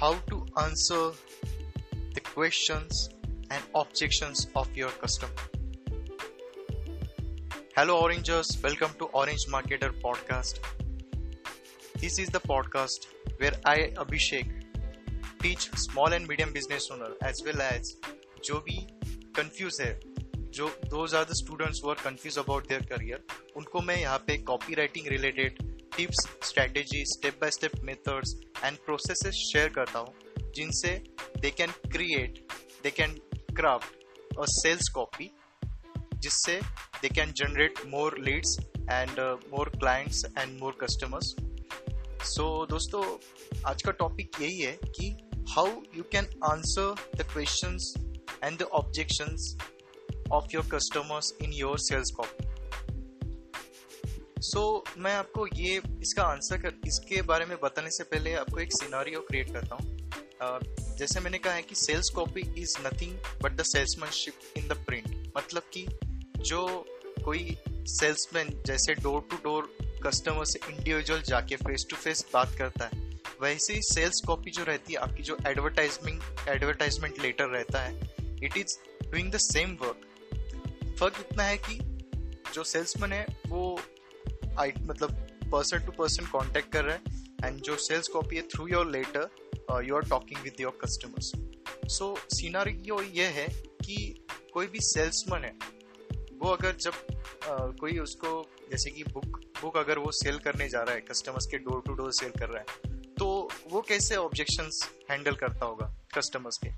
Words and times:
how 0.00 0.14
to 0.30 0.46
answer 0.58 1.12
the 2.14 2.20
questions 2.20 3.10
and 3.50 3.62
objections 3.74 4.48
of 4.54 4.68
your 4.76 4.90
customer. 4.90 5.32
Hello, 7.76 8.02
Orangers. 8.02 8.62
Welcome 8.62 8.92
to 8.98 9.06
Orange 9.06 9.46
Marketer 9.46 9.90
Podcast. 10.00 10.58
This 12.00 12.18
is 12.18 12.28
the 12.28 12.40
podcast 12.40 13.06
where 13.38 13.52
I, 13.64 13.92
Abhishek, 13.96 14.48
teach 15.40 15.70
small 15.76 16.12
and 16.12 16.26
medium 16.26 16.52
business 16.52 16.90
owner 16.90 17.12
as 17.22 17.42
well 17.44 17.60
as 17.60 17.94
जो 18.44 18.60
भी 18.66 18.76
confuse 19.36 19.80
है 19.80 19.92
जो 20.56 20.68
those 20.90 21.14
are 21.14 21.24
the 21.24 21.34
students 21.36 21.80
वो 21.84 21.90
are 21.90 21.96
confuse 22.04 22.38
about 22.38 22.68
their 22.68 22.82
career 22.92 23.24
उनको 23.56 23.80
मैं 23.82 23.96
यहाँ 24.00 24.18
पे 24.26 24.36
copy 24.50 24.74
writing 24.74 25.06
related 25.08 25.58
tips 25.97 26.27
strategy 26.43 27.03
step 27.05 27.37
by 27.41 27.51
step 27.51 27.71
methods 27.83 28.35
and 28.63 28.77
processes 28.77 29.33
share 29.33 29.69
करता 29.69 29.99
हूँ, 29.99 30.13
जिनसे 30.55 30.89
they 31.41 31.51
can 31.51 31.71
create 31.91 32.39
they 32.83 32.91
can 32.91 33.13
craft 33.55 34.37
a 34.39 34.45
sales 34.49 34.89
copy 34.89 35.31
जिससे 36.15 36.59
they 37.01 37.09
can 37.09 37.31
generate 37.31 37.79
more 37.87 38.17
leads 38.19 38.57
and 38.91 39.19
more 39.53 39.69
clients 39.69 40.25
and 40.37 40.59
more 40.59 40.77
customers 40.81 41.35
so 42.23 42.65
दोस्तों, 42.65 43.03
आज 43.65 43.81
का 43.81 43.91
topic 43.91 44.41
यही 44.41 44.59
है 44.59 44.77
कि 44.85 45.09
how 45.49 45.67
you 45.95 46.03
can 46.11 46.27
answer 46.43 46.95
the 47.15 47.27
questions 47.33 47.93
and 48.43 48.59
the 48.59 48.63
objections 48.81 49.55
of 50.31 50.45
your 50.53 50.69
customers 50.71 51.33
in 51.41 51.53
your 51.53 51.79
sales 51.79 52.11
copy. 52.19 52.50
So 54.43 54.83
so, 54.87 54.97
मैं 54.97 55.13
आपको 55.13 55.47
ये 55.47 55.81
इसका 56.01 56.23
आंसर 56.23 56.57
कर 56.57 56.73
इसके 56.87 57.21
बारे 57.21 57.45
में 57.45 57.57
बताने 57.63 57.89
से 57.91 58.03
पहले 58.03 58.33
आपको 58.33 58.59
एक 58.59 58.71
सिनारियो 58.73 59.19
क्रिएट 59.19 59.53
करता 59.53 59.75
हूँ। 59.75 60.95
जैसे 60.97 61.19
मैंने 61.19 61.37
कहा 61.37 61.53
है 61.53 61.61
कि 61.61 61.75
sales 61.75 62.09
copy 62.09 62.41
is 62.57 62.75
nothing 62.87 63.17
but 63.43 63.51
the 63.51 63.63
salesmanship 63.63 64.57
in 64.57 64.67
the 64.67 64.71
print 64.71 65.33
मतलब 65.37 65.63
कि 65.73 65.85
जो 66.37 66.85
कोई 67.25 67.57
सेल्समैन 67.69 68.63
जैसे 68.65 68.95
डोर 68.95 69.21
टू 69.21 69.35
डोर 69.35 69.77
कस्टमर 70.05 70.45
से 70.45 70.59
इंडिविजुअल 70.69 71.21
जाके 71.21 71.55
फेस 71.55 71.85
टू 71.89 71.95
फेस 71.95 72.25
बात 72.33 72.55
करता 72.57 72.85
है 72.85 73.09
वैसे 73.41 73.73
ही 73.73 73.81
सेल्स 73.83 74.21
कॉपी 74.27 74.51
जो 74.51 74.63
रहती 74.63 74.93
है 74.93 74.99
आपकी 74.99 75.23
जो 75.23 75.37
एडवर्टाइजमेंट 75.47 76.49
एडवर्टाइजमेंट 76.49 77.19
लेटर 77.19 77.45
रहता 77.45 77.81
है 77.81 77.95
it 78.43 78.57
is 78.57 78.77
doing 79.09 79.31
the 79.31 79.37
same 79.37 79.77
work 79.81 80.95
फ़र्क 80.99 81.13
इतना 81.19 81.43
है 81.43 81.57
कि 81.57 81.79
जो 82.53 82.63
सेल्समैन 82.63 83.13
है 83.13 83.25
वो 83.47 83.79
आई 84.59 84.71
मतलब 84.79 85.11
पर्सन 85.51 85.85
टू 85.85 85.91
पर्सन 85.91 86.25
कांटेक्ट 86.25 86.73
कर 86.73 86.85
रहा 86.85 86.95
है। 86.95 87.01
एंड 87.45 87.61
जो 87.61 87.75
सेल्स 87.75 88.07
कॉपी 88.07 88.35
है 88.35 88.41
through 88.41 88.67
your 88.67 88.91
letter 88.91 89.29
you 89.83 89.95
are 89.95 90.01
talking 90.01 90.41
with 90.43 90.53
your 90.61 90.79
customers 90.85 91.31
so 91.93 92.17
scenario 92.33 93.01
ये 93.01 93.25
है 93.25 93.47
कि 93.61 94.25
कोई 94.53 94.67
भी 94.67 94.79
सेल्समैन 94.79 95.43
है 95.43 95.53
वो 96.39 96.49
अगर 96.49 96.75
जब 96.75 96.91
uh, 96.91 97.77
कोई 97.77 97.99
उसको 97.99 98.47
जैसे 98.71 98.89
कि 98.89 99.03
बुक 99.03 99.41
बुक 99.61 99.77
अगर 99.77 99.97
वो 99.97 100.11
सेल 100.11 100.39
करने 100.39 100.69
जा 100.69 100.81
रहा 100.81 100.95
है 100.95 101.01
कस्टमर्स 101.01 101.45
के 101.45 101.57
डोर 101.57 101.83
टू 101.85 101.93
डोर 101.93 102.11
सेल 102.11 102.31
कर 102.39 102.49
रहा 102.49 102.63
है 102.63 102.97
तो 103.01 103.49
वो 103.71 103.81
कैसे 103.81 104.15
ऑब्जेक्शंस 104.15 104.89
हैंडल 105.11 105.35
करता 105.35 105.65
होगा 105.65 105.95
कस्टमर्स 106.17 106.57
के? 106.57 106.69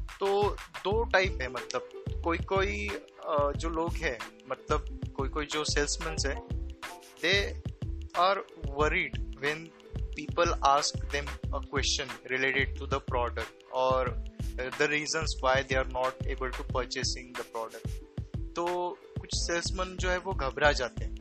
तो 0.00 0.50
दो 0.54 1.04
टाइप 1.04 1.38
है 1.42 1.48
मतलब 1.48 2.04
कोई 2.24 2.38
कोई 2.38 2.88
जो 3.56 3.68
लोग 3.68 3.92
हैं 3.92 4.18
मतलब 4.50 5.00
कोई 5.16 5.28
कोई 5.28 5.46
जो 5.46 5.64
सेल्समैन 5.64 6.16
है 6.26 6.61
they 7.22 7.36
are 8.26 8.44
worried 8.80 9.18
when 9.40 9.70
people 10.16 10.50
ask 10.68 10.96
them 11.12 11.28
a 11.52 11.60
question 11.60 12.10
related 12.30 12.74
to 12.78 12.86
the 12.86 12.98
product 13.00 13.62
or 13.72 14.08
uh, 14.08 14.70
the 14.78 14.88
reasons 14.88 15.34
why 15.40 15.54
they 15.62 15.76
are 15.76 15.88
not 15.92 16.14
able 16.26 16.50
to 16.50 16.66
purchasing 16.72 17.30
the 17.38 17.46
product 17.54 17.86
तो 18.56 18.66
कुछ 19.20 19.34
सेल्समैन 19.34 19.96
जो 20.00 20.10
है 20.10 20.18
वो 20.26 20.32
घबरा 20.34 20.72
जाते 20.80 21.04
हैं 21.04 21.14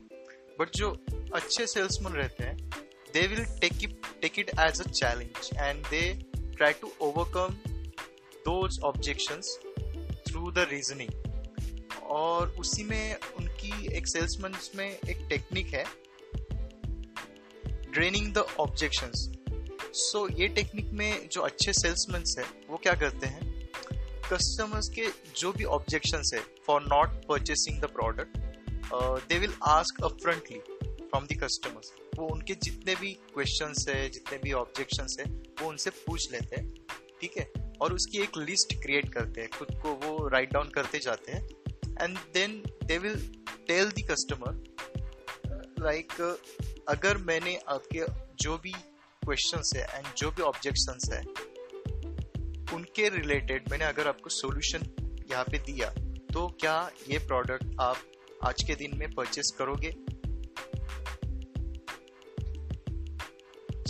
बट 0.60 0.76
जो 0.78 0.90
अच्छे 1.36 1.68
सेल्समैन 1.68 2.14
रहते 2.14 2.44
हैं 2.44 2.70
they 3.14 3.26
will 3.28 3.44
take 3.62 3.84
it 3.84 4.12
take 4.22 4.40
it 4.40 4.50
as 4.60 4.82
a 4.82 4.90
challenge 4.90 5.50
and 5.58 5.86
they 5.88 6.04
try 6.38 6.74
to 6.82 6.92
overcome 7.10 7.60
those 8.46 8.78
objections 8.84 9.50
through 10.28 10.52
the 10.54 10.64
reasoning 10.70 11.12
और 12.20 12.56
उसी 12.60 12.84
में 12.84 13.16
उनकी 13.64 13.96
एक 13.98 14.08
सेल्समैन 14.08 14.54
में 14.76 14.90
एक 14.90 15.26
टेक्निक 15.30 15.68
है 15.68 15.84
ड्रेनिंग 17.92 18.34
द 18.34 18.38
ऑब्जेक्शंस 18.60 19.30
सो 19.94 20.28
ये 20.40 20.48
टेक्निक 20.48 20.92
में 20.92 21.28
जो 21.30 21.42
अच्छे 21.42 21.74
सेल्समैन 21.74 22.24
है, 22.40 22.46
वो 22.70 22.78
क्या 22.78 22.94
करते 22.94 23.28
हैं? 23.28 23.50
कस्टमर्स 24.32 24.88
के 24.90 25.08
जो 25.38 25.52
भी 25.52 25.64
ऑब्जेक्शंस 25.78 26.32
है 26.34 26.42
for 26.68 26.82
not 26.84 27.26
purchasing 27.26 27.82
the 27.82 27.86
product 27.86 28.38
they 29.30 29.40
will 29.40 29.54
ask 29.68 30.04
upfrontly 30.04 30.60
from 30.60 31.26
the 31.26 31.40
customers 31.44 31.92
वो 32.18 32.28
उनके 32.28 32.54
जितने 32.64 32.96
भी 32.96 33.12
क्वेश्चंस 33.34 33.86
है, 33.90 34.10
जितने 34.10 34.38
भी 34.38 34.52
ऑब्जेक्शंस 34.54 35.18
है, 35.20 35.26
वो 35.62 35.70
उनसे 35.70 35.90
पूछ 36.06 36.32
लेते 36.32 36.56
हैं, 36.56 36.74
ठीक 37.22 37.38
है? 37.38 37.52
और 37.82 37.94
उसकी 37.94 38.22
एक 38.22 38.38
लिस्ट 38.38 38.74
क्रिएट 38.84 39.14
करते 39.14 39.42
हैं, 39.42 39.50
खुद 39.50 39.76
को 39.84 39.94
वो 40.06 40.28
राइट 40.28 40.54
डाउन 40.54 40.70
करते 40.70 41.00
जाते 41.00 41.32
हैं 41.32 41.44
and 42.02 42.18
then 42.34 42.62
they 42.84 42.98
will 42.98 43.20
tell 43.72 43.90
the 43.90 44.12
customer 44.12 44.54
like 45.80 46.40
अगर 46.90 47.18
मैंने 47.18 47.60
आपके 47.68 48.06
जो 48.44 48.58
भी 48.58 48.72
क्वेश्चंस 49.24 49.72
है 49.76 49.98
एंड 49.98 50.08
जो 50.18 50.32
भी 50.32 50.42
ऑब्जेक्शंस 50.42 51.10
है 51.14 51.22
उनके 52.76 53.10
रिलेटेड 53.10 53.72
मैंने 53.72 53.86
अगर 53.86 54.08
आपको 54.08 54.30
सॉल्यूशन 54.30 55.12
यहाँ 55.32 55.44
पे 55.44 55.58
दिया 55.60 55.90
तो 56.34 56.48
क्या 56.48 56.92
ये 57.10 57.18
प्रोडक्ट 57.18 57.76
आप 57.80 57.98
आज 58.44 58.64
के 58.64 58.76
दिन 58.76 58.92
में 58.98 59.14
परचेस 59.14 59.56
करोगे? 59.60 59.92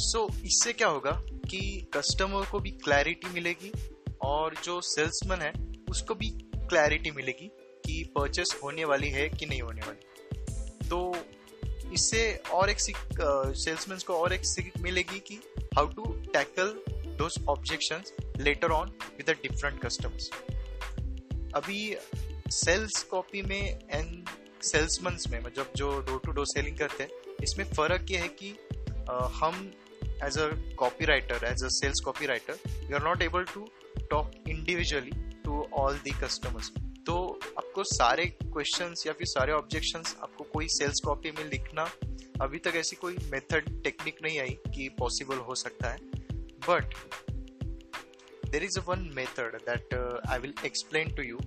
सो 0.01 0.27
so, 0.27 0.39
इससे 0.39 0.73
क्या 0.73 0.87
होगा 0.87 1.11
कि 1.21 1.87
कस्टमर 1.93 2.49
को 2.51 2.59
भी 2.59 2.71
क्लैरिटी 2.71 3.29
मिलेगी 3.29 3.71
और 4.21 4.55
जो 4.63 4.81
सेल्समैन 4.81 5.41
है 5.41 5.53
उसको 5.89 6.15
भी 6.15 6.29
क्लैरिटी 6.55 7.11
मिलेगी। 7.11 7.51
परचेस 8.15 8.59
होने 8.63 8.85
वाली 8.85 9.09
है 9.09 9.29
कि 9.29 9.45
नहीं 9.45 9.61
होने 9.61 9.81
वाली? 9.81 10.07
तो 10.87 11.15
इससे 11.93 12.35
और 12.51 12.69
एक 12.69 12.79
सेल्समैन 12.79 13.99
को 14.07 14.13
और 14.13 14.33
एक 14.33 14.45
सीख 14.45 14.77
मिलेगी 14.81 15.19
कि 15.19 15.35
how 15.77 15.87
to 15.87 16.03
tackle 16.33 16.83
those 17.17 17.45
objection 17.49 18.03
later 18.37 18.71
on 18.71 18.89
with 18.89 19.29
the 19.29 19.29
different 19.29 19.81
customers 19.85 20.29
अभी 21.55 21.95
सेल्स 22.51 23.03
कॉपी 23.03 23.41
में 23.41 23.79
एंड 23.91 24.27
सेल्समैन 24.63 25.17
में 25.29 25.39
मतलब 25.43 25.73
जो 25.75 25.99
डोर 25.99 26.21
टू 26.25 26.31
डोर 26.31 26.45
सेलिंग 26.45 26.77
करते 26.77 27.03
हैं 27.03 27.11
इसमें 27.43 27.65
फ़र्क 27.65 28.05
ये 28.11 28.17
है 28.17 28.27
कि 28.27 28.55
आ, 29.09 29.27
हम 29.27 29.73
as 30.25 30.37
a 30.37 30.49
copywriter 30.79 31.37
as 31.43 31.61
a 31.61 31.69
sales 31.69 32.01
copywriter 32.07 32.55
you 32.89 32.95
are 32.95 33.05
not 33.05 33.21
able 33.21 33.45
to 33.45 33.65
talk 34.11 34.27
individually 34.45 35.13
to 35.43 35.63
all 35.73 35.95
the 36.05 36.13
customers. 36.23 36.69
तो 36.69 36.90
आपको 37.71 37.83
सारे 37.85 38.25
क्वेश्चंस 38.43 39.03
या 39.07 39.11
फिर 39.13 39.27
सारे 39.27 39.51
ऑब्जेक्शंस 39.53 40.15
आपको 40.23 40.43
कोई 40.43 40.67
सेल्स 40.69 40.99
कॉपी 40.99 41.31
में 41.31 41.43
लिखना, 41.49 41.83
अभी 42.41 42.57
तक 42.57 42.73
ऐसी 42.75 42.95
कोई 42.95 43.15
मेथड 43.31 43.69
टेक्निक 43.83 44.17
नहीं 44.23 44.39
आई 44.39 44.57
कि 44.75 44.87
पॉसिबल 44.99 45.37
हो 45.39 45.55
सकता 45.55 45.89
है। 45.89 45.97
But 46.67 46.95
there 48.49 48.63
is 48.63 48.79
a 48.79 48.83
one 48.87 49.09
method 49.15 49.55
that 49.69 49.95
I 50.29 50.39
will 50.39 50.53
explain 50.65 51.15
to 51.15 51.23
you 51.23 51.37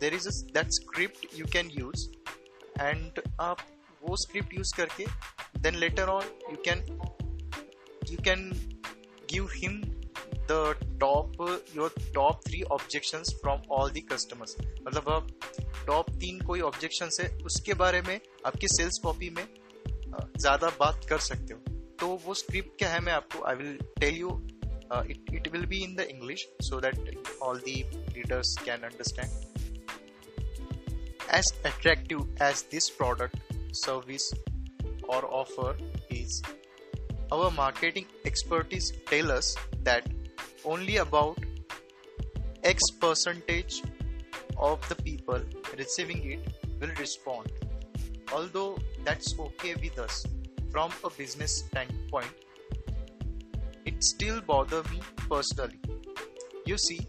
there 0.00 0.14
is 0.14 0.28
that 0.54 0.72
script 0.72 1.26
you 1.34 1.46
can 1.52 1.70
use 1.70 2.08
and 2.80 3.22
आप 3.40 3.66
वो 4.02 4.16
स्क्रिप्ट 4.16 4.54
यूज़ 4.54 4.74
करके 4.76 5.06
then 5.60 5.76
later 5.76 6.08
on 6.08 6.24
you 6.50 6.56
can 6.68 6.84
you 8.10 8.18
can 8.24 8.50
give 9.32 9.48
him 9.52 9.78
the 10.50 10.60
top 11.02 11.40
your 11.76 11.88
top 12.16 12.44
three 12.46 12.62
objections 12.62 13.34
from 13.42 13.62
all 13.70 13.90
the 13.90 14.00
customers 14.00 14.56
मतलब 14.60 15.08
आप 15.08 15.28
top 15.86 16.10
तीन 16.10 16.40
कोई 16.46 16.60
objection 16.60 17.10
है 17.20 17.28
उसके 17.44 17.74
बारे 17.74 18.00
में 18.02 18.20
आपकी 18.46 18.68
सेल्स 18.68 18.98
कॉपी 18.98 19.30
में 19.30 19.46
ज़्यादा 20.38 20.68
बात 20.80 21.06
कर 21.08 21.18
सकते 21.18 21.54
हो। 21.54 21.60
तो 22.00 22.06
वो 22.26 22.34
स्क्रिप्ट 22.34 22.78
क्या 22.78 22.88
है 22.88 23.00
मैं 23.00 23.12
आपको 23.12 23.44
I 23.44 23.54
will 23.54 23.78
tell 24.00 24.16
you 24.16 24.30
it 25.36 25.48
will 25.52 25.66
be 25.66 25.82
in 25.84 25.94
the 25.96 26.00
English 26.10 26.48
so 26.62 26.80
that 26.80 27.22
all 27.42 27.58
the 27.58 27.82
readers 27.88 28.56
can 28.64 28.88
understand 28.90 29.44
as 31.36 31.48
attractive 31.68 32.20
as 32.46 32.60
this 32.72 32.84
product, 32.98 33.40
service, 33.78 34.26
or 35.14 35.18
offer 35.38 35.70
is, 36.10 36.36
our 37.32 37.48
marketing 37.50 38.06
expertise 38.30 38.92
tell 39.10 39.32
us 39.32 39.48
that 39.88 40.06
only 40.66 40.96
about 40.96 41.38
X 42.64 42.82
percentage 43.00 43.82
of 44.58 44.86
the 44.88 44.96
people 44.96 45.40
receiving 45.78 46.22
it 46.32 46.40
will 46.80 46.94
respond. 46.98 47.52
Although 48.32 48.78
that's 49.04 49.38
okay 49.38 49.74
with 49.76 49.98
us 49.98 50.26
from 50.72 50.90
a 51.04 51.10
business 51.10 51.58
standpoint, 51.58 52.34
it 53.84 54.02
still 54.02 54.40
bother 54.40 54.82
me 54.90 55.00
personally. 55.30 55.78
You 56.66 56.76
see, 56.76 57.06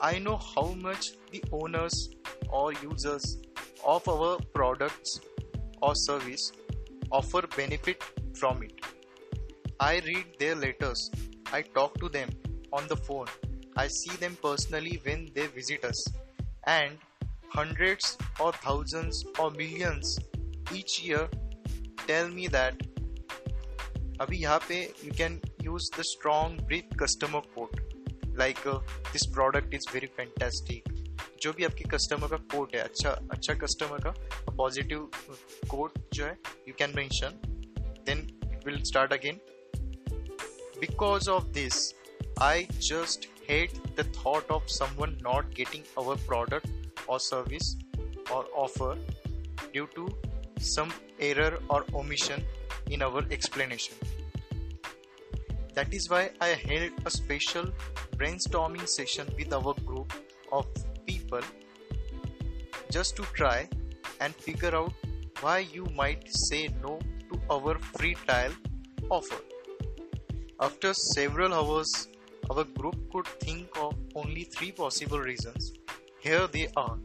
I 0.00 0.18
know 0.18 0.38
how 0.54 0.72
much 0.72 1.12
the 1.30 1.44
owners 1.52 2.10
or 2.48 2.72
users 2.72 3.38
of 3.84 4.08
our 4.08 4.38
products 4.54 5.20
or 5.82 5.94
service 5.94 6.52
offer 7.12 7.42
benefit 7.54 8.02
from 8.34 8.62
it. 8.62 8.80
I 9.78 10.00
read 10.06 10.24
their 10.38 10.54
letters, 10.54 11.10
I 11.52 11.62
talk 11.62 11.98
to 12.00 12.08
them 12.08 12.30
on 12.72 12.86
the 12.88 12.96
phone, 12.96 13.26
I 13.76 13.88
see 13.88 14.16
them 14.16 14.36
personally 14.42 15.00
when 15.04 15.28
they 15.34 15.46
visit 15.48 15.84
us, 15.84 16.04
and 16.66 16.98
hundreds 17.48 18.16
or 18.38 18.52
thousands 18.52 19.24
or 19.38 19.50
millions 19.50 20.18
each 20.72 21.02
year 21.02 21.28
tell 22.06 22.28
me 22.28 22.46
that 22.48 22.86
अभी 24.20 24.36
यहाँ 24.38 24.58
पे 24.68 24.78
you 25.04 25.12
can 25.18 25.40
use 25.64 25.90
the 25.98 26.02
strong 26.04 26.60
breath 26.66 26.96
customer 27.02 27.40
quote 27.54 27.80
like 28.38 28.58
this 29.12 29.26
product 29.34 29.74
is 29.74 29.86
very 29.92 30.06
fantastic 30.16 30.88
जो 31.42 31.52
भी 31.52 31.64
आपकी 31.64 31.84
customer 31.90 32.28
का 32.28 32.36
coat 32.54 32.74
है 32.74 32.80
अच्छा 32.80 33.10
अच्छा 33.32 33.54
कस्टमर 33.62 34.00
का 34.06 34.54
पॉजिटिव 34.56 35.10
कोट 35.70 35.98
जो 36.14 36.24
है 36.24 36.36
you 36.68 36.74
can 36.78 36.92
mention 36.96 37.40
then 38.06 38.26
will 38.66 38.82
start 38.90 39.12
again 39.12 39.40
because 40.80 41.30
of 41.30 41.44
this 41.54 41.82
I 42.42 42.66
just 42.78 43.26
hate 43.46 43.78
the 43.96 44.04
thought 44.04 44.50
of 44.50 44.62
someone 44.66 45.18
not 45.20 45.54
getting 45.54 45.82
our 45.98 46.16
product 46.16 46.68
or 47.06 47.20
service 47.20 47.76
or 48.32 48.46
offer 48.56 48.96
due 49.74 49.86
to 49.94 50.08
some 50.58 50.90
error 51.18 51.58
or 51.68 51.84
omission 51.94 52.42
in 52.90 53.02
our 53.02 53.22
explanation. 53.30 53.94
That 55.74 55.92
is 55.92 56.08
why 56.08 56.30
I 56.40 56.48
held 56.48 56.92
a 57.04 57.10
special 57.10 57.66
brainstorming 58.16 58.88
session 58.88 59.28
with 59.36 59.52
our 59.52 59.74
group 59.84 60.10
of 60.50 60.66
people 61.06 61.42
just 62.90 63.16
to 63.16 63.22
try 63.34 63.68
and 64.20 64.34
figure 64.34 64.74
out 64.74 64.94
why 65.42 65.58
you 65.58 65.84
might 65.94 66.24
say 66.34 66.68
no 66.82 67.00
to 67.30 67.38
our 67.50 67.78
free 67.78 68.14
trial 68.14 68.52
offer. 69.10 69.42
After 70.58 70.94
several 70.94 71.52
hours 71.52 72.08
our 72.50 72.64
group 72.64 72.96
could 73.12 73.26
think 73.46 73.68
of 73.76 73.94
only 74.14 74.44
three 74.44 74.72
possible 74.72 75.20
reasons. 75.20 75.72
Here 76.20 76.46
they 76.46 76.68
are. 76.76 76.98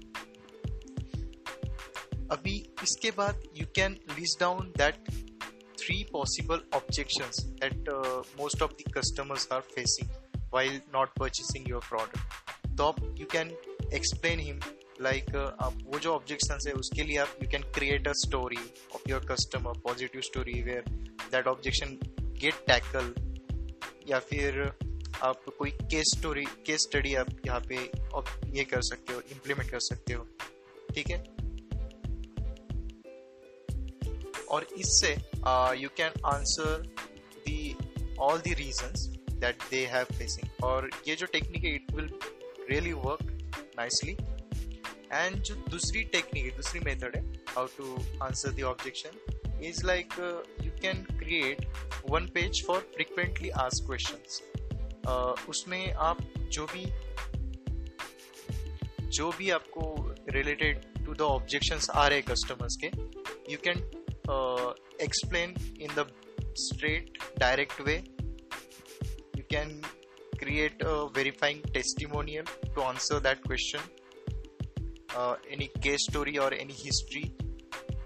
अभी 2.32 2.54
इसके 2.84 3.12
बाद 3.18 3.42
you 3.56 3.66
can 3.80 3.98
list 4.18 4.40
down 4.40 4.72
that 4.82 4.96
three 5.82 6.04
possible 6.14 6.64
objections 6.78 7.42
that 7.60 7.92
uh, 7.96 8.24
most 8.40 8.64
of 8.68 8.74
the 8.78 8.86
customers 8.96 9.48
are 9.58 9.62
facing 9.76 10.10
while 10.50 10.80
not 10.96 11.14
purchasing 11.20 11.68
your 11.74 11.82
product. 11.90 12.18
तो 12.78 12.86
आप 12.86 13.04
you 13.20 13.28
can 13.36 13.52
explain 14.00 14.42
him 14.48 14.64
like 15.08 15.30
uh, 15.36 15.52
आप 15.68 15.78
वो 15.94 16.00
जो 16.00 16.16
objections 16.20 16.68
है 16.68 16.74
उसके 16.82 17.04
लिए 17.04 17.18
आप 17.26 17.38
you 17.44 17.52
can 17.54 17.68
create 17.78 18.10
a 18.14 18.16
story 18.24 18.64
of 18.96 19.06
your 19.14 19.22
customer 19.34 19.76
positive 19.86 20.26
story 20.32 20.58
where 20.70 20.84
that 21.36 21.54
objection 21.54 21.96
get 22.46 22.66
tackled 22.72 23.22
या 24.10 24.20
फिर 24.32 24.60
आप 25.24 25.44
कोई 25.58 25.72
केस 25.72 26.12
स्टोरी 26.18 26.46
केस 26.66 26.82
स्टडी 26.82 27.14
आप 27.16 27.28
यहाँ 27.46 27.60
पे 27.70 27.76
ये 28.58 28.64
कर 28.64 28.82
सकते 28.82 29.14
हो 29.14 29.22
इम्प्लीमेंट 29.32 29.70
कर 29.72 29.80
सकते 29.80 30.14
हो, 30.14 30.28
ठीक 30.96 31.10
है? 31.10 31.18
और 34.50 34.68
इससे 34.80 35.12
you 35.82 35.90
can 35.98 36.22
answer 36.26 36.82
the 37.38 37.76
all 38.20 38.38
the 38.38 38.56
reasons 38.58 39.08
that 39.32 39.64
they 39.70 39.86
have 39.86 40.06
facing 40.18 40.64
और 40.64 40.90
ये 41.08 41.16
जो 41.16 41.26
टेक्निक 41.26 41.64
है 41.64 41.76
it 41.76 41.92
will 41.96 42.10
really 42.70 42.94
work 42.94 43.52
nicely 43.78 44.18
and 45.14 45.36
जो 45.36 45.56
दूसरी 45.56 46.04
टेक्निक 46.04 46.56
दूसरी 46.56 46.80
मेथड 46.80 47.16
है 47.16 47.24
how 47.48 47.68
to 47.78 47.96
answer 48.24 48.52
the 48.52 48.64
objection 48.64 49.64
is 49.64 49.86
like 49.86 50.14
you 50.64 50.72
can 50.82 51.04
create 51.20 51.66
one 52.10 52.28
page 52.28 52.66
for 52.68 52.80
frequently 52.96 53.50
ask 53.50 53.86
questions 53.86 54.42
उसमें 55.50 55.94
आप 55.94 56.22
जो 56.52 56.66
भी 56.74 56.86
जो 59.10 59.30
भी 59.38 59.50
आपको 59.50 59.84
रिलेटेड 60.30 60.86
टू 61.06 61.14
द 61.14 61.22
ऑब्जेक्शन 61.22 61.80
आ 61.94 62.08
रहे 62.08 62.22
कस्टमर्स 62.22 62.78
के 62.84 62.88
you 63.52 63.58
can 63.68 63.80
explain 65.04 65.54
in 65.82 65.96
the 65.98 66.08
straight 66.60 67.18
direct 67.40 67.82
way 67.82 67.96
you 67.96 69.44
can 69.52 69.82
create 70.40 70.84
a 70.84 70.94
verifying 71.18 71.62
testimonial 71.74 72.46
to 72.66 72.82
answer 72.82 73.20
that 73.28 73.44
question 73.44 73.90
any 75.54 75.68
case 75.78 76.08
story 76.10 76.38
और 76.38 76.54
any 76.54 76.74
history 76.78 77.24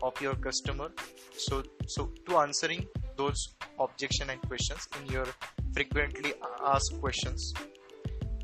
of 0.04 0.24
your 0.24 0.42
customer 0.48 0.94
so 1.40 1.62
so 1.96 2.06
to 2.28 2.36
answering 2.38 2.84
those 3.18 3.48
objection 3.80 4.30
and 4.30 4.42
question 4.42 5.01
in 5.01 5.13
your 5.13 5.34
frequently 5.74 6.31
ask 6.68 7.00
questions 7.01 7.54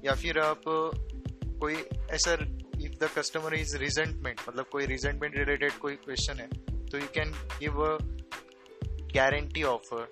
या 0.06 0.14
फिर 0.16 0.40
आप 0.40 0.62
कोई 1.62 1.76
ऐसा 2.12 2.34
if 2.34 2.94
the 3.04 3.10
customer 3.18 3.54
is 3.56 3.76
resentment 3.78 4.42
मतलब 4.50 4.66
कोई 4.72 4.86
resentment 4.86 5.38
related 5.38 5.78
कोई 5.80 5.96
question 6.06 6.40
है 6.40 6.48
तो 6.88 6.98
you 6.98 7.08
can 7.16 7.32
give 7.60 7.82
a 7.86 7.98
guarantee 9.16 9.64
offer 9.64 10.08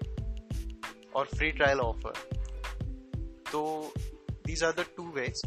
और 1.16 1.26
फ्री 1.36 1.52
ट्रायल 1.52 1.80
ऑफ़र 1.80 2.14
तो 3.52 3.62
these 4.46 4.64
are 4.64 4.72
the 4.72 4.86
two 4.98 5.12
ways 5.16 5.42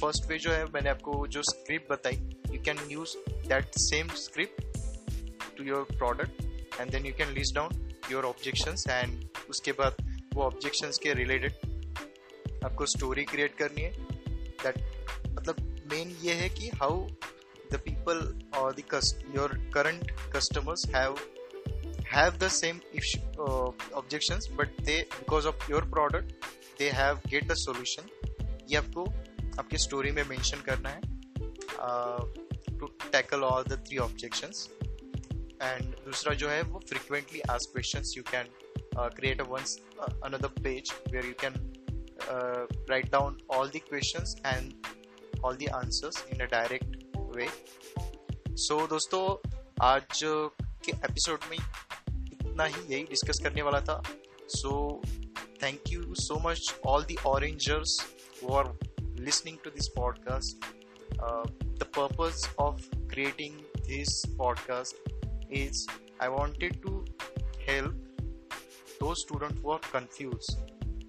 first 0.00 0.30
way 0.30 0.38
जो 0.38 0.50
है, 0.52 0.64
मैंने 0.64 0.90
आपको 0.90 1.26
जो 1.26 1.42
स्क्रिप्ट 1.42 1.90
बताई 1.92 2.16
you 2.52 2.60
can 2.64 2.78
use 2.90 3.16
that 3.48 3.78
same 3.80 4.08
script 4.16 5.56
to 5.56 5.64
your 5.64 5.86
product 5.92 6.42
and 6.80 6.90
then 6.90 7.06
you 7.06 7.12
can 7.18 7.32
list 7.32 7.54
down 7.54 7.90
your 8.12 8.24
objections 8.24 8.84
and 8.90 9.28
उसके 9.50 9.72
बाद 9.72 9.96
वो 10.34 10.42
ऑब्जेक्शंस 10.42 10.98
के 10.98 11.14
रिलेटेड 11.14 11.52
आपको 12.64 12.86
स्टोरी 12.86 13.24
क्रिएट 13.24 13.56
करनी 13.56 13.82
है। 13.82 13.92
दैट 14.62 14.78
मतलब 15.28 15.86
मेन 15.92 16.16
ये 16.22 16.32
है 16.32 16.48
कि 16.48 16.68
हाउ 16.68 17.06
द 17.72 17.74
पीपल 17.74 18.40
और 18.58 18.74
the 18.74 18.82
your 19.36 19.70
current 19.74 20.10
customers 20.36 20.86
have 20.94 21.16
have 22.14 22.36
the 22.36 22.48
same 22.48 22.78
uh, 22.78 24.50
but 24.52 24.80
they 24.80 25.00
because 25.02 25.46
of 25.46 25.70
your 25.70 25.84
product 25.84 26.46
they 26.78 26.90
have 26.90 27.20
get 27.28 27.44
the 27.44 27.54
solution. 27.68 28.02
ये 28.70 28.76
आपको 28.76 29.04
आपके 29.58 29.78
स्टोरी 29.78 30.10
में 30.10 30.28
मेंशन 30.28 30.60
करना 30.60 30.88
है 30.88 31.00
to 32.78 32.86
tackle 32.86 33.40
all 33.40 33.64
the 33.64 33.84
three 33.88 33.98
objections 33.98 34.68
and 35.62 35.82
दूसरा 35.82 36.34
जो 36.34 36.48
है 36.48 36.62
वो 36.62 36.80
frequently 36.88 37.40
ask 37.40 37.72
questions 37.72 38.14
you 38.16 38.22
can 38.22 38.44
uh, 38.97 39.09
create 39.09 39.41
a 39.41 39.45
once 39.45 39.77
uh, 39.99 40.09
another 40.23 40.49
page 40.49 40.91
where 41.11 41.25
you 41.25 41.35
can 41.43 41.53
uh, 42.29 42.65
write 42.89 43.09
down 43.11 43.37
all 43.49 43.67
the 43.67 43.79
questions 43.79 44.35
and 44.45 44.73
all 45.43 45.55
the 45.55 45.69
answers 45.81 46.23
in 46.31 46.41
a 46.41 46.47
direct 46.47 47.17
way 47.35 47.49
so 48.55 48.87
दोस्तों 48.87 49.23
आज 49.81 50.19
के 50.23 50.91
episode 50.91 51.49
में 51.51 51.57
इतना 51.57 52.63
ही 52.63 52.81
यही 52.89 53.03
discuss 53.09 53.39
करने 53.43 53.61
वाला 53.61 53.79
था 53.89 54.01
so 54.55 54.73
thank 55.63 55.91
you 55.91 56.13
so 56.23 56.39
much 56.47 56.73
all 56.87 57.03
the 57.11 57.15
orangers 57.27 58.01
who 58.43 58.53
are 58.53 58.71
listening 59.17 59.57
to 59.63 59.69
this 59.69 59.89
podcast. 59.89 60.55
Uh, 61.19 61.45
the 61.79 61.85
purpose 61.85 62.47
of 62.57 62.81
creating 63.11 63.61
this 63.87 64.25
podcast 64.25 64.95
is 65.49 65.87
I 66.19 66.29
wanted 66.29 66.81
to 66.85 67.05
help 67.65 67.93
those 68.99 69.21
students 69.21 69.61
who 69.61 69.71
are 69.71 69.83
confused 69.91 70.57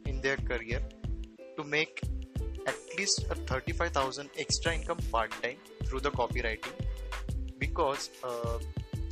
in 0.06 0.20
their 0.20 0.36
career 0.36 0.80
to 1.56 1.64
make 1.64 2.02
at 2.66 2.76
least 2.98 3.26
a 3.30 3.34
35000 3.34 4.30
extra 4.38 4.74
income 4.74 4.98
part 5.12 5.30
time 5.42 5.58
through 5.84 6.00
the 6.00 6.10
copywriting 6.10 6.76
because 7.58 8.10
uh, 8.24 8.58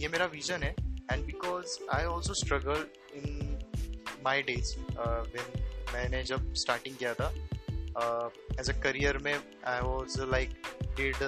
ये 0.01 0.09
मेरा 0.09 0.27
vision 0.27 0.63
है 0.63 0.75
and 1.13 1.25
because 1.27 1.79
I 1.95 2.05
also 2.05 2.35
struggle 2.35 2.87
in 3.17 3.59
my 4.25 4.43
days 4.43 4.75
when 4.99 5.63
मैंने 5.93 6.23
जब 6.31 6.53
starting 6.63 6.97
किया 6.97 7.15
था 7.21 7.29
as 8.61 8.71
a 8.71 8.79
career 8.83 9.19
में 9.25 9.35
I 9.35 9.81
was 9.81 10.19
like 10.33 10.51
did 10.97 11.23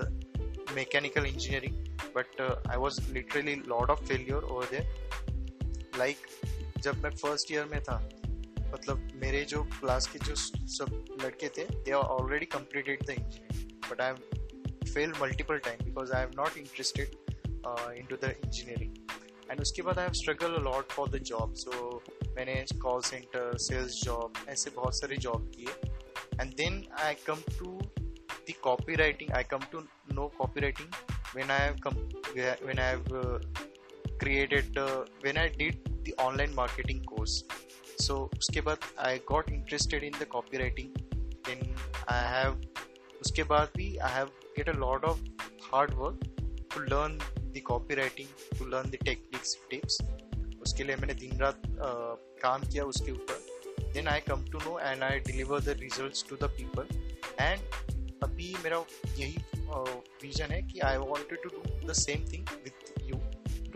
mechanical 0.77 1.27
engineering 1.27 1.75
but 2.17 2.41
I 2.41 2.77
was 2.77 3.01
literally 3.13 3.55
lord 3.69 3.91
of 3.91 4.05
failure 4.09 4.45
over 4.53 4.67
there 4.71 5.93
like 5.99 6.27
जब 6.80 7.04
मैं 7.04 7.10
फ़र्स्ट 7.10 7.52
ईयर 7.52 7.66
में 7.66 7.84
था 7.84 8.10
मतलब 8.64 9.12
मेरे 9.16 9.46
जो 9.46 9.64
क्लास 9.64 10.08
के 10.08 10.20
जो 10.20 10.36
सब 10.68 11.18
लड़के 11.24 11.50
थे 11.50 11.66
they 11.66 11.92
are 11.92 12.02
already 12.02 12.46
completed 12.46 13.04
the 13.04 13.10
engineering 13.10 13.92
but 13.92 14.02
I 14.02 14.14
fail 14.94 15.14
multiple 15.22 15.58
time 15.58 15.86
because 15.86 16.14
I 16.14 16.24
am 16.24 16.30
not 16.38 16.58
interested 16.58 17.08
in 17.98 18.06
to 18.10 18.16
the 18.16 18.36
engineering 18.46 18.96
and 19.52 19.62
उसके 19.62 19.82
बाद 19.82 20.00
I 20.00 20.04
have 20.04 20.14
struggle 20.14 20.54
a lot 20.54 20.90
for 20.90 21.10
the 21.10 21.18
job 21.18 21.54
so 21.54 22.04
मैंने 22.28 22.66
call 22.82 23.02
centre 23.02 23.58
sales 23.58 24.02
job 24.04 24.34
ऐसे 24.50 24.70
बहुत 24.70 25.00
सारे 25.00 25.18
job 25.18 25.52
किए। 25.56 25.92
And 26.42 26.56
then 26.56 26.88
I 27.00 27.14
come 27.14 27.42
to 27.60 27.80
the 28.00 28.54
copywriting 28.96 29.32
I 29.32 29.44
come 29.44 29.60
to 29.72 29.80
know 30.14 30.28
copywriting 30.60 30.88
when 31.34 31.52
I 31.52 31.58
have 31.58 31.80
come 31.82 31.98
when 32.64 32.80
I 32.80 32.86
have 32.86 33.14
uh, 33.14 33.40
created 34.20 34.78
uh, 34.78 35.04
the 36.10 36.16
online 36.28 36.56
marketing 36.62 37.04
course. 37.06 37.44
So 38.00 38.18
उसके 38.40 38.62
बाद 38.62 38.90
I 39.08 39.18
got 39.32 39.52
interested 39.58 40.04
in 40.04 40.20
the 40.20 40.28
copywriting. 40.36 40.92
Then 41.48 41.68
I 42.08 42.22
have 42.34 42.56
उसके 43.22 43.44
बाद 43.44 43.72
भी 43.78 43.90
I 43.98 44.10
have 44.18 44.32
get 44.58 44.74
a 44.76 44.80
lot 44.86 45.04
of 45.04 45.20
hard 45.72 45.98
work 45.98 46.24
to 46.74 46.80
learn 46.94 47.20
the 47.54 47.62
copywriting, 47.62 48.28
to 48.58 48.66
learn 48.66 48.90
the 48.96 49.04
techniques, 49.10 49.56
tips. 49.72 50.02
उसके 50.62 50.84
लिए 50.84 50.96
मैंने 50.96 51.14
दिन 51.20 51.40
रात 51.40 51.62
uh, 51.62 52.16
काम 52.42 52.64
किया 52.72 52.84
उसके 52.86 53.12
ऊपर 53.12 53.92
then 53.94 54.08
I 54.08 54.20
come 54.22 54.44
to 54.52 54.60
know 54.60 54.80
and 54.80 55.04
I 55.04 55.20
deliver 55.28 55.62
the 55.62 55.76
results 55.80 56.26
to 56.30 56.36
the 56.42 56.50
people 56.58 56.88
and 57.42 57.62
अभी 58.24 58.56
मेरा 58.64 58.84
यही 59.18 59.38
vision 60.24 60.52
है 60.52 60.62
कि 60.62 60.80
wanted 61.10 61.40
to 61.44 61.50
do 61.56 61.62
the 61.88 61.96
same 62.02 62.24
thing 62.32 62.46
with 62.64 62.74
you 62.86 62.89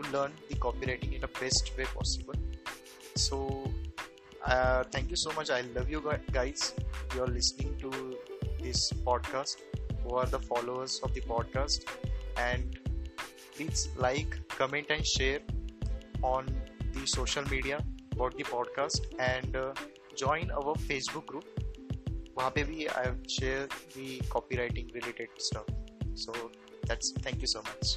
to 0.03 0.11
learn 0.11 0.31
the 0.49 0.55
copywriting 0.55 1.13
in 1.13 1.21
the 1.21 1.31
best 1.39 1.71
way 1.77 1.85
possible. 1.85 2.35
So 3.15 3.71
uh, 4.45 4.83
thank 4.91 5.09
you 5.09 5.15
so 5.15 5.31
much. 5.33 5.49
I 5.49 5.61
love 5.75 5.89
you 5.89 6.03
guys. 6.31 6.73
You 7.15 7.23
are 7.23 7.27
listening 7.27 7.75
to 7.79 8.17
this 8.61 8.91
podcast. 9.05 9.57
Who 10.03 10.15
are 10.15 10.25
the 10.25 10.39
followers 10.39 10.99
of 11.03 11.13
the 11.13 11.21
podcast? 11.21 11.85
And 12.37 12.77
please 13.55 13.89
like, 13.97 14.39
comment, 14.49 14.87
and 14.89 15.05
share 15.05 15.39
on 16.21 16.47
the 16.93 17.05
social 17.05 17.43
media 17.49 17.83
about 18.11 18.37
the 18.37 18.43
podcast 18.43 19.01
and 19.19 19.55
uh, 19.55 19.73
join 20.15 20.51
our 20.51 20.75
Facebook 20.89 21.25
group. 21.25 21.45
वहाँ 22.37 22.51
पे 22.55 22.63
भी 22.63 22.85
I 22.85 23.11
share 23.29 23.65
the 23.95 24.19
copywriting 24.55 24.89
related 24.95 25.29
stuff 25.47 25.75
So 26.19 26.33
that's 26.85 27.11
thank 27.25 27.39
you 27.41 27.47
so 27.47 27.61
much. 27.61 27.95